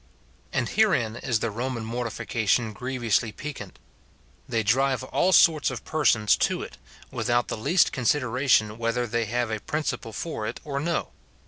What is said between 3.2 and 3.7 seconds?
pec